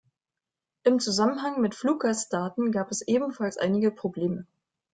Im 0.81 0.99
Zusammenhang 0.99 1.61
mit 1.61 1.75
Fluggastdaten 1.75 2.71
gab 2.71 2.89
es 2.89 3.07
ebenfalls 3.07 3.57
einige 3.59 3.91
Probleme. 3.91 4.47